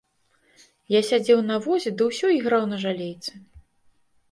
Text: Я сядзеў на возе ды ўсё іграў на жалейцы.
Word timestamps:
Я 0.93 1.01
сядзеў 1.09 1.43
на 1.51 1.59
возе 1.67 1.93
ды 2.01 2.09
ўсё 2.09 2.27
іграў 2.39 2.67
на 2.75 2.83
жалейцы. 2.87 3.31